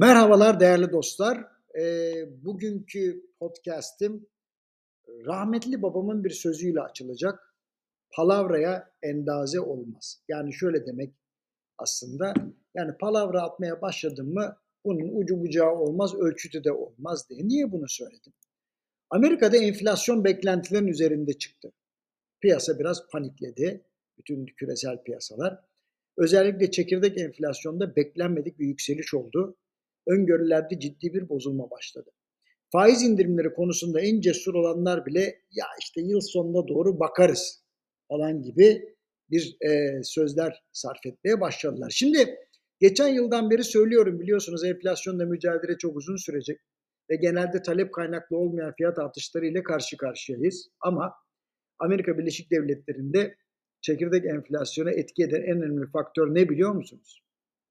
[0.00, 1.46] Merhabalar değerli dostlar.
[1.78, 4.26] Eee, bugünkü podcast'im
[5.26, 7.54] rahmetli babamın bir sözüyle açılacak.
[8.10, 10.22] Palavraya endaze olmaz.
[10.28, 11.14] Yani şöyle demek
[11.78, 12.34] aslında.
[12.74, 17.48] Yani palavra atmaya başladın mı bunun ucu bucağı olmaz, ölçütü de olmaz diye.
[17.48, 18.32] Niye bunu söyledim?
[19.10, 21.72] Amerika'da enflasyon beklentilerin üzerinde çıktı.
[22.40, 23.84] Piyasa biraz panikledi.
[24.18, 25.58] Bütün küresel piyasalar.
[26.16, 29.56] Özellikle çekirdek enflasyonda beklenmedik bir yükseliş oldu
[30.10, 32.10] öngörülerde ciddi bir bozulma başladı.
[32.72, 37.64] Faiz indirimleri konusunda en cesur olanlar bile ya işte yıl sonuna doğru bakarız
[38.08, 38.94] falan gibi
[39.30, 41.90] bir e, sözler sarf etmeye başladılar.
[41.90, 42.36] Şimdi
[42.80, 46.60] geçen yıldan beri söylüyorum biliyorsunuz enflasyonla mücadele çok uzun sürecek
[47.10, 50.68] ve genelde talep kaynaklı olmayan fiyat artışları ile karşı karşıyayız.
[50.80, 51.12] Ama
[51.78, 53.36] Amerika Birleşik Devletleri'nde
[53.80, 57.22] çekirdek enflasyona etki eden en önemli faktör ne biliyor musunuz?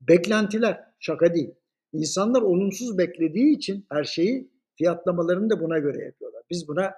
[0.00, 1.54] Beklentiler, şaka değil.
[1.94, 6.42] İnsanlar olumsuz beklediği için her şeyi fiyatlamalarını da buna göre yapıyorlar.
[6.50, 6.92] Biz buna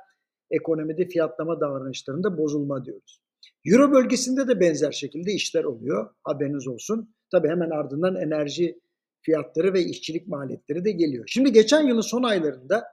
[0.51, 3.21] ekonomide fiyatlama davranışlarında bozulma diyoruz.
[3.65, 6.11] Euro bölgesinde de benzer şekilde işler oluyor.
[6.25, 7.15] Haberiniz olsun.
[7.31, 8.81] Tabii hemen ardından enerji
[9.21, 11.25] fiyatları ve işçilik maliyetleri de geliyor.
[11.29, 12.85] Şimdi geçen yılın son aylarında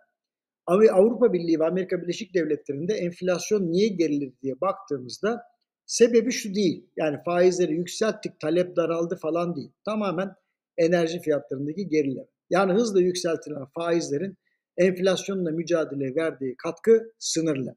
[0.67, 5.41] Avrupa Birliği ve Amerika Birleşik Devletleri'nde enflasyon niye geriledi diye baktığımızda
[5.85, 6.89] sebebi şu değil.
[6.97, 9.71] Yani faizleri yükselttik, talep daraldı falan değil.
[9.85, 10.35] Tamamen
[10.77, 12.27] enerji fiyatlarındaki gerileme.
[12.49, 14.37] Yani hızla yükseltilen faizlerin
[14.77, 17.75] enflasyonla mücadele verdiği katkı sınırlı.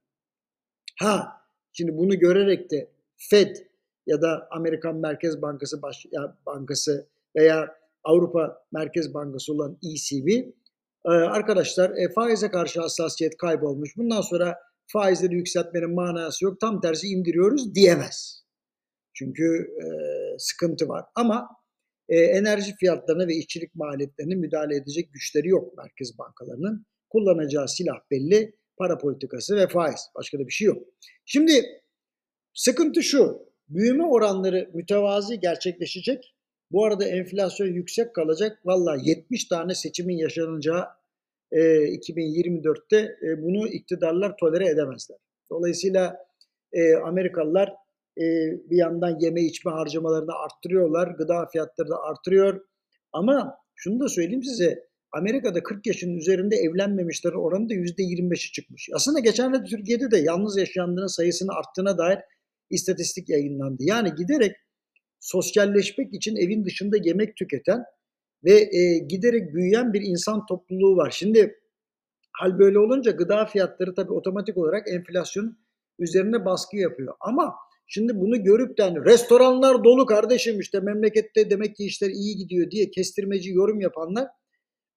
[1.00, 1.32] Ha,
[1.72, 3.56] şimdi bunu görerek de Fed
[4.06, 10.28] ya da Amerikan Merkez Bankası Baş ya Bankası veya Avrupa Merkez Bankası olan ECB
[11.06, 13.96] e, arkadaşlar e, faize karşı hassasiyet kaybolmuş.
[13.96, 16.60] Bundan sonra faizleri yükseltmenin manası yok.
[16.60, 18.44] Tam tersi indiriyoruz diyemez.
[19.14, 19.86] Çünkü e,
[20.38, 21.04] sıkıntı var.
[21.14, 21.48] Ama
[22.08, 26.86] e, enerji fiyatlarına ve işçilik maliyetlerine müdahale edecek güçleri yok merkez bankalarının.
[27.10, 30.00] Kullanacağı silah belli, para politikası ve faiz.
[30.16, 30.82] Başka da bir şey yok.
[31.24, 31.64] Şimdi
[32.54, 36.34] sıkıntı şu, büyüme oranları mütevazi gerçekleşecek.
[36.70, 38.58] Bu arada enflasyon yüksek kalacak.
[38.64, 40.84] Valla 70 tane seçimin yaşanacağı
[41.52, 45.18] e, 2024'te e, bunu iktidarlar tolere edemezler.
[45.50, 46.26] Dolayısıyla
[46.72, 47.72] e, Amerikalılar
[48.18, 48.24] e,
[48.70, 51.08] bir yandan yeme içme harcamalarını arttırıyorlar.
[51.08, 52.60] Gıda fiyatları da artırıyor.
[53.12, 54.86] Ama şunu da söyleyeyim size.
[55.12, 58.88] Amerika'da 40 yaşın üzerinde evlenmemişlerin oranı da %25'i çıkmış.
[58.94, 62.18] Aslında geçenlerde Türkiye'de de yalnız yaşayanların sayısının arttığına dair
[62.70, 63.82] istatistik yayınlandı.
[63.82, 64.56] Yani giderek
[65.20, 67.84] sosyalleşmek için evin dışında yemek tüketen
[68.44, 71.10] ve e, giderek büyüyen bir insan topluluğu var.
[71.10, 71.60] Şimdi
[72.32, 75.58] hal böyle olunca gıda fiyatları tabii otomatik olarak enflasyonun
[75.98, 77.14] üzerine baskı yapıyor.
[77.20, 77.54] Ama
[77.86, 82.70] Şimdi bunu görüp de hani restoranlar dolu kardeşim işte memlekette demek ki işler iyi gidiyor
[82.70, 84.28] diye kestirmeci yorum yapanlar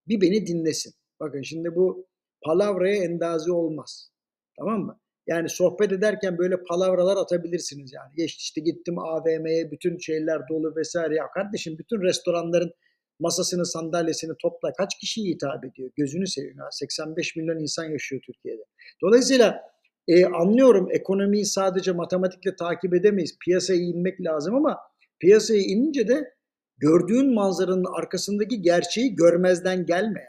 [0.08, 0.94] bir beni dinlesin.
[1.20, 2.08] Bakın şimdi bu
[2.42, 4.12] palavraya endazi olmaz.
[4.58, 5.00] Tamam mı?
[5.28, 8.12] Yani sohbet ederken böyle palavralar atabilirsiniz yani.
[8.16, 11.16] Geç işte gittim AVM'ye bütün şeyler dolu vesaire.
[11.16, 12.72] Ya kardeşim bütün restoranların
[13.20, 15.92] masasını sandalyesini topla kaç kişiyi hitap ediyor?
[15.96, 16.68] Gözünü seveyim ya.
[16.72, 18.62] 85 milyon insan yaşıyor Türkiye'de.
[19.04, 19.62] Dolayısıyla
[20.10, 23.38] e, anlıyorum ekonomiyi sadece matematikle takip edemeyiz.
[23.46, 24.80] Piyasaya inmek lazım ama
[25.20, 26.34] piyasaya inince de
[26.78, 30.24] gördüğün manzaranın arkasındaki gerçeği görmezden gelme.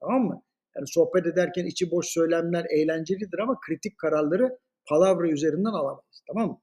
[0.00, 0.42] Tamam mı?
[0.76, 4.58] Yani sohbet ederken içi boş söylemler eğlencelidir ama kritik kararları
[4.88, 6.22] palavra üzerinden alamayız.
[6.26, 6.60] Tamam mı?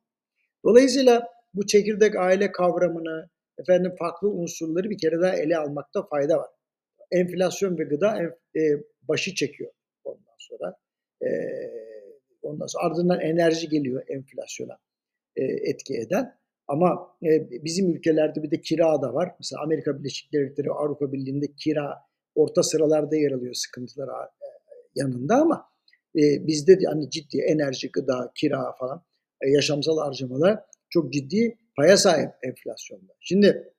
[0.65, 6.49] Dolayısıyla bu çekirdek aile kavramını, efendim farklı unsurları bir kere daha ele almakta fayda var.
[7.11, 8.21] Enflasyon ve gıda
[8.55, 8.61] e,
[9.01, 9.71] başı çekiyor
[10.03, 10.75] ondan sonra.
[11.21, 11.29] E,
[12.65, 14.77] Ondan ardından enerji geliyor enflasyona
[15.35, 16.35] e, etki eden.
[16.67, 19.35] Ama e, bizim ülkelerde bir de kira da var.
[19.39, 21.95] Mesela Amerika Birleşik Devletleri, Avrupa Birliği'nde kira
[22.35, 24.47] orta sıralarda yer alıyor sıkıntılar e,
[24.95, 25.69] yanında ama
[26.15, 29.03] e, bizde de hani ciddi enerji, gıda, kira falan
[29.41, 30.59] e, yaşamsal harcamalar
[30.89, 33.13] çok ciddi paya sahip enflasyonda.
[33.19, 33.73] Şimdi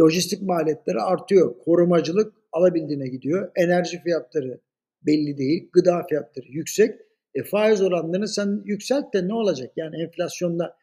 [0.00, 1.58] lojistik maliyetleri artıyor.
[1.58, 3.50] Korumacılık alabildiğine gidiyor.
[3.56, 4.60] Enerji fiyatları
[5.02, 5.68] belli değil.
[5.72, 7.00] Gıda fiyatları yüksek.
[7.34, 9.72] E, faiz oranlarını sen yükselt de ne olacak?
[9.76, 10.76] Yani enflasyonda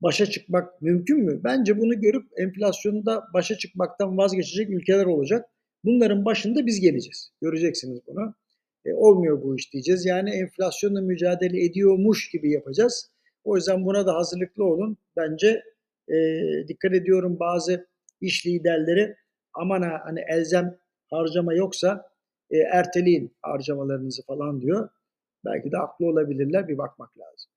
[0.00, 1.40] başa çıkmak mümkün mü?
[1.44, 5.48] Bence bunu görüp enflasyonda başa çıkmaktan vazgeçecek ülkeler olacak.
[5.84, 7.32] Bunların başında biz geleceğiz.
[7.40, 8.34] Göreceksiniz bunu.
[8.84, 10.04] E, olmuyor bu iş diyeceğiz.
[10.06, 13.10] Yani enflasyonla mücadele ediyormuş gibi yapacağız.
[13.44, 14.96] O yüzden buna da hazırlıklı olun.
[15.16, 15.62] Bence
[16.08, 16.14] e,
[16.68, 17.86] dikkat ediyorum bazı
[18.20, 19.16] iş liderleri
[19.54, 20.76] aman ha hani elzem
[21.10, 22.10] harcama yoksa
[22.50, 24.88] e, erteleyin harcamalarınızı falan diyor.
[25.44, 27.53] Belki de haklı olabilirler bir bakmak lazım.